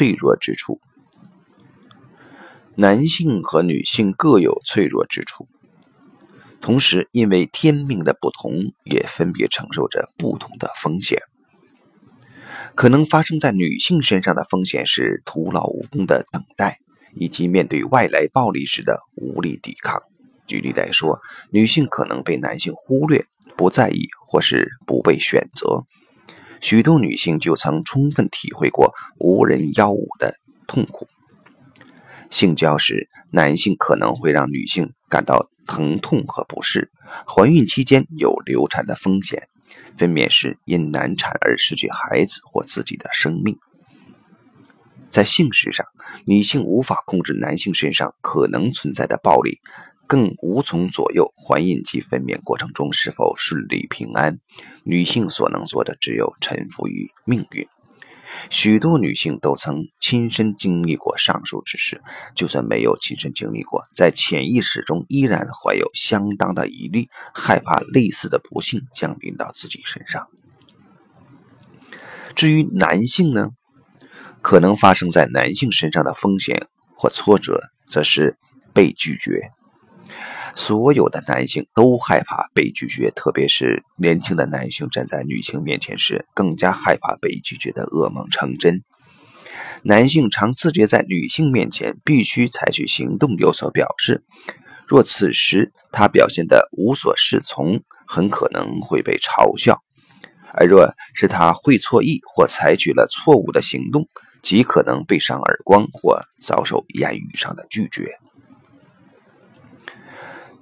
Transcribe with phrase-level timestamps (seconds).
[0.00, 0.80] 脆弱之处。
[2.74, 5.46] 男性和女性各有脆弱之处，
[6.62, 11.20] 同时因为天命的不同，也分别承受着不同的风险。
[12.74, 16.78] 可能发生在女性身上的风险是徒劳无功的等待，
[17.14, 20.00] 以及面对外来暴力时的无力抵抗。
[20.46, 21.20] 举例来说，
[21.50, 25.84] 女性可能被男性忽略、不在意，或是不被选择。
[26.60, 30.34] 许多女性就曾充分体会过无人邀舞的
[30.66, 31.08] 痛苦。
[32.30, 36.88] 性交时，男性可能会让女性感到疼痛和不适；
[37.26, 39.40] 怀孕期间有流产的风险；
[39.96, 43.58] 分娩时因难产而失去孩子或自己的生命。
[45.10, 45.86] 在性事上，
[46.24, 49.58] 女性无法控制男性身上可能存在的暴力。
[50.10, 54.40] 更无从左右怀孕及分娩过程中是否顺利平安。
[54.82, 57.64] 女性所能做的只有臣服于命运。
[58.50, 62.02] 许多女性都曾亲身经历过上述之事，
[62.34, 70.26] 就算没有亲身经历过，在潜意识中依然怀有相当的疑虑，害怕类似的不幸降临到自己身上。
[72.34, 73.50] 至于男性呢？
[74.42, 78.38] 可能发生在男性身上的风险或挫折，则是
[78.72, 79.52] 被拒绝。
[80.56, 88.82] 所有的男性都害怕被拒绝，特别是年轻的男性站在女性面前时，更加害怕被拒绝的噩梦成真。
[89.82, 94.24] 男性常自觉在女性面前必须采取行动有所表示，
[94.86, 99.76] 若此时他表现得无所适从，很可能会被嘲笑；
[100.52, 104.08] 而若是他会错意或采取了错误的行动，
[104.42, 108.08] 极可能被赏耳光或遭受言语上的拒绝。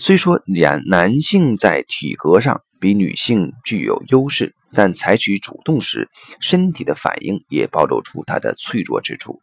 [0.00, 6.08] 虽说男男性在体格上比女性具有优势，但采取主动时，
[6.40, 9.40] 身体的反应也暴露出他的脆弱之处。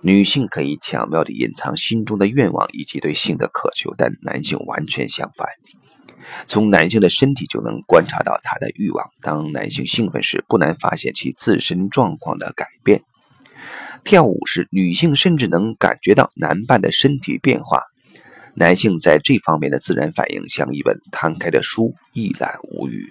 [0.00, 5.48] 女性可以巧妙地隐藏心中的愿望以及对性的渴求，但男性完全相反。
[6.46, 9.06] 从男性的身体就能观察到他的欲望。
[9.20, 13.02] 当男性兴奋时，不难发现其自身状况的改变。
[14.02, 17.82] 跳舞时，女性甚至能感觉到男伴的身体变化。
[18.56, 23.10] 男性在这方面的自然反应像一本摊开的书，一览无余。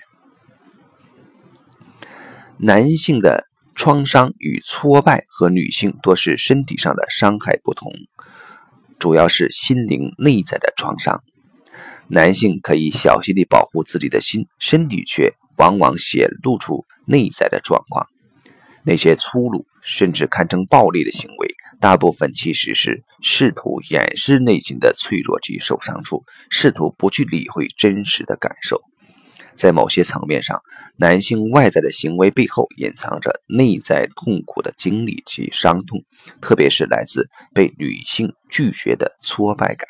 [2.58, 3.46] 男性的
[3.76, 7.92] 创伤与挫败和女性多是身体上的伤害不同，
[9.00, 11.22] 主要是心灵内在的创伤。
[12.08, 18.08] 男性可以小心地保护自己的心，身体却往往显露出内在的状况。
[18.84, 21.48] 那些粗鲁甚至堪称暴力的行为。
[21.80, 28.82] 大部分其实是试图掩饰内心的脆弱及受伤处，试图不去理会真实的感受。
[29.56, 30.62] 在某些层面上，
[30.96, 36.04] 男性外在的行为背后隐藏着内在痛苦的经历及伤痛，
[36.42, 39.88] 特别是来自被女性拒绝的挫败感。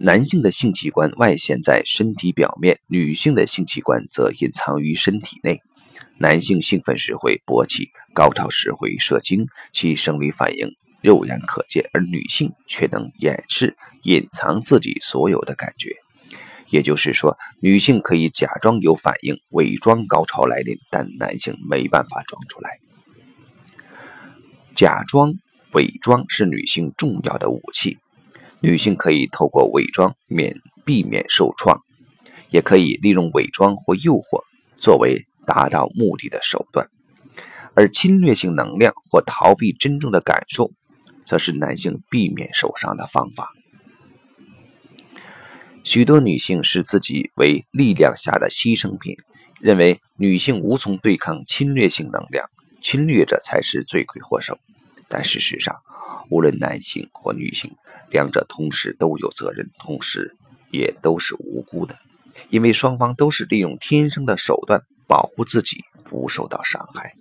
[0.00, 5.60] 男性的性器官外显在身体表面，女性的性器官则隐藏于身体内。
[6.20, 10.68] 男性兴奋时会勃起，高潮时会射精，其生理反应
[11.00, 15.92] 肉眼可见；而女性却能掩饰、隐藏自己所有的感觉。
[16.70, 22.80] 也就是说，女性可以假装有反应，伪装高潮来临，但男性没办法装出来。
[24.74, 25.34] 假装、
[25.72, 27.98] 伪装是女性重要的武器。
[28.60, 31.80] 女性可以透过伪装免避免受创，
[32.50, 34.42] 也可以利用伪装或诱惑
[34.76, 35.26] 作为。
[35.48, 36.90] 达到目的的手段，
[37.74, 40.70] 而侵略性能量或逃避真正的感受，
[41.24, 43.54] 则是男性避免受伤的方法。
[45.82, 49.16] 许多女性视自己为力量下的牺牲品，
[49.58, 52.44] 认为女性无从对抗侵略性能量，
[52.82, 54.58] 侵略者才是罪魁祸首。
[55.08, 55.74] 但事实上，
[56.28, 57.74] 无论男性或女性，
[58.10, 60.36] 两者同时都有责任，同时
[60.70, 61.96] 也都是无辜的，
[62.50, 64.82] 因为双方都是利用天生的手段。
[65.08, 67.14] 保护自己不受到伤害。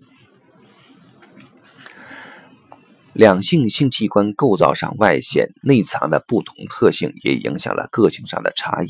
[3.13, 8.89] 两性性器官构造上外显、内藏的不同特性，也影响了个性上的差异。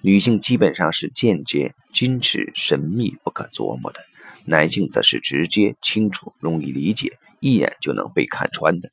[0.00, 3.98] 女性基本上是间接、矜持、神秘、不可琢磨的；
[4.44, 8.92] 男性则是直接、清楚、容易理解、一眼就能被看穿的。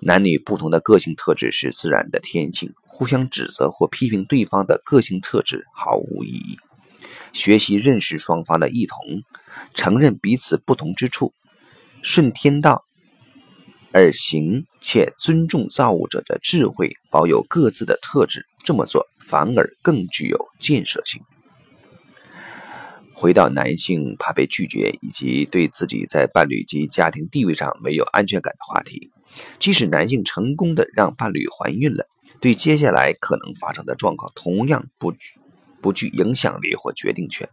[0.00, 6.58] 男女不同的个性特质是自然的天性，互相指责或批评对方的个性特质毫无意义。
[7.38, 8.98] 学习认识双方的异同，
[9.72, 11.32] 承认彼此不同之处，
[12.02, 12.84] 顺天道
[13.92, 21.22] 而行，且尊重造物者的智慧，保有各自的特质，这么做反而更具有建设性。
[23.14, 29.12] 回到男性怕被拒绝以及对自己在伴侣及家庭地位上没有安全感的话题，
[29.60, 32.04] 即使男性成功的让伴侣怀孕了，
[32.40, 35.12] 对接下来可能发生的状况同样不
[35.80, 37.48] 不具影响力或决定权。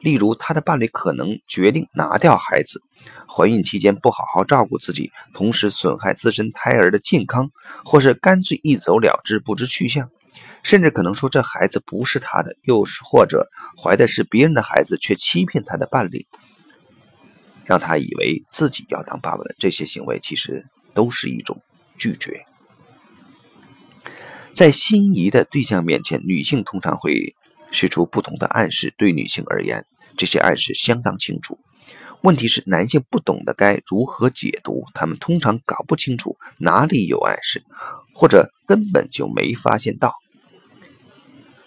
[0.00, 2.82] 例如，他的伴侣可能决定拿掉孩子，
[3.26, 7.50] 怀孕期间不好好照顾自己，同时损害自身胎儿的健康，
[7.84, 10.10] 或是干脆一走了之，不知去向。
[10.62, 13.48] 甚至可能说这孩子不是他的，又是或者
[13.82, 16.26] 怀的是别人的孩子，却欺骗他的伴侣，
[17.64, 21.62] 让他以为自己要当爸爸的这些行为，其实都是一种
[21.96, 22.44] 拒绝。
[24.52, 27.34] 在心仪的对象面前，女性通常会
[27.74, 28.94] 释出不同的暗示。
[28.96, 29.84] 对女性而言，
[30.16, 31.58] 这些暗示相当清楚。
[32.22, 37.62] 问题是，男性不懂得该如何解读，他们通常搞不清楚哪里有暗示，
[38.14, 40.14] 或者根本就没发现到。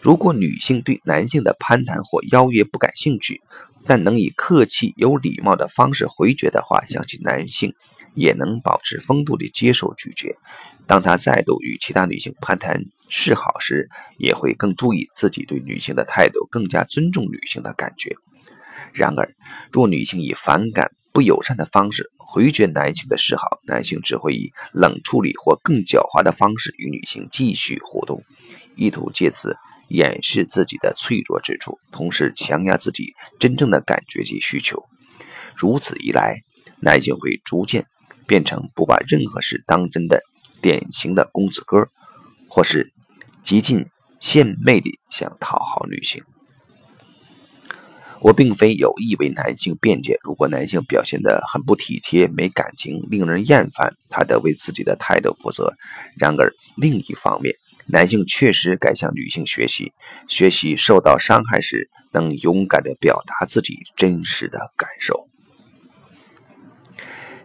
[0.02, 3.42] 如果女性对男性的攀谈或邀约不感兴趣，
[3.86, 7.74] 但能以客气有礼貌的方式回绝的话，相信男性
[8.16, 10.38] 也能保持风度地接受拒绝。
[10.88, 18.16] 当他再度与其他女性攀谈示好时，也会更注意自己对女性的态度，更加尊重女性的感觉。
[18.94, 19.30] 然而，
[19.72, 28.24] 若女性以反感、不友善的方式回绝男性的示好，男性只会以冷处理或更狡猾的方式与女性继续互动，
[28.76, 29.56] 意图借此。
[29.90, 34.84] 掩饰自己的脆弱之处，同时强压自己真正的感觉及需求。
[35.56, 36.42] 如此一来，
[36.82, 37.86] 男性会逐渐
[38.26, 40.20] 变成不把任何事当真的
[40.62, 41.88] 典型的公子哥，
[42.50, 42.92] 或是
[43.48, 43.86] 极尽
[44.20, 46.22] 献媚地想讨好女性。
[48.20, 50.20] 我并非有意为男性辩解。
[50.22, 55.78] 如果男性表现得很不体贴、没感情、令人厌烦，他得为自己的态度负责。
[56.20, 57.56] 然而，另一方面，
[57.86, 59.94] 男性确实该向女性学习，
[60.28, 65.27] 学习受到伤害时能勇敢地表达自己真实的感受。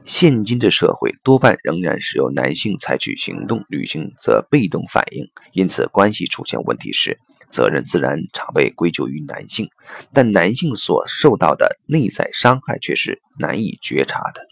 [0.04, 7.18] 现今的社会多半仍然是由男性采取行动，女性则被动反应，因此关系出现问题时。
[7.50, 9.68] 责任自然常被归咎于男性，
[10.14, 14.48] 但男性所受到的内在伤害却是难以觉察的。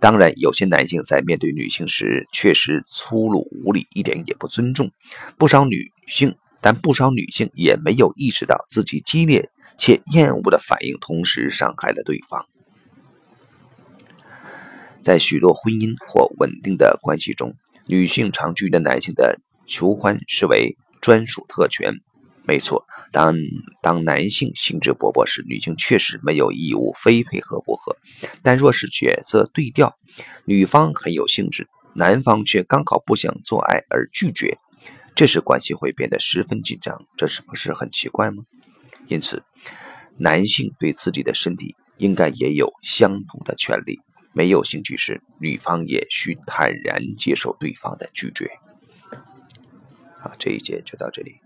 [0.00, 4.90] 当然，有些男性在面对女性时确实粗鲁无礼，一点也不尊重。
[5.38, 12.44] 不少女性，但不少女性也没有意识到自己激烈且厌恶的反应同时伤害了对方。
[15.02, 17.54] 在许多婚姻或稳定的关系中，
[17.86, 20.76] 女性常拒绝男性的求欢，视为。
[21.02, 21.94] 专属特权，
[22.44, 22.86] 没错。
[23.10, 23.34] 当
[23.82, 27.96] 当男性兴致勃勃时，女性确实没有义务非配合不可。
[28.40, 29.96] 但若是角色对调，
[30.44, 31.66] 女方很有兴致，
[31.96, 34.58] 男方却刚好不想做爱而拒绝，
[35.16, 37.04] 这时关系会变得十分紧张。
[37.16, 38.44] 这是不是很奇怪吗？
[39.08, 39.42] 因此，
[40.18, 44.00] 男性对自己的身体应该也有相同的权利。
[44.32, 48.50] 没有兴趣时，女方也需坦然接受对方的拒绝。
[50.18, 51.41] 好，这一节就到这里。